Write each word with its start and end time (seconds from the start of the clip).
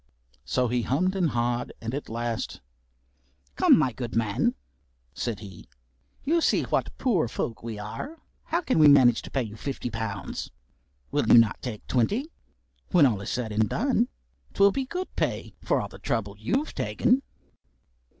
So 0.45 0.67
he 0.67 0.81
hummed 0.81 1.15
and 1.15 1.29
ha'ad 1.29 1.73
and 1.79 1.93
at 1.93 2.09
last, 2.09 2.59
"Come, 3.55 3.77
my 3.77 3.91
good 3.91 4.15
man," 4.15 4.55
said 5.13 5.41
he, 5.41 5.69
"you 6.23 6.41
see 6.41 6.63
what 6.63 6.97
poor 6.97 7.27
folk 7.27 7.61
we 7.61 7.77
are; 7.77 8.17
how 8.45 8.61
can 8.61 8.79
we 8.79 8.87
manage 8.87 9.21
to 9.21 9.29
pay 9.29 9.43
you 9.43 9.55
fifty 9.55 9.91
pounds? 9.91 10.49
Will 11.11 11.27
you 11.27 11.37
not 11.37 11.61
take 11.61 11.85
twenty? 11.85 12.31
When 12.89 13.05
all 13.05 13.21
is 13.21 13.29
said 13.29 13.51
and 13.51 13.69
done, 13.69 14.07
't 14.55 14.59
will 14.63 14.71
be 14.71 14.85
good 14.85 15.15
pay 15.15 15.53
for 15.63 15.87
the 15.87 15.99
trouble 15.99 16.35
you've 16.39 16.73
taken." 16.73 17.21